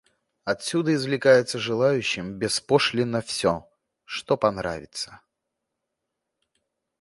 [0.45, 3.69] Отсюда извлекается желающим беспошлинно все,
[4.03, 5.21] что понравится.